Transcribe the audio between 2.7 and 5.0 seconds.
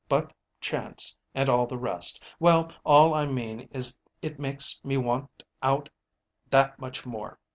all I mean is it makes me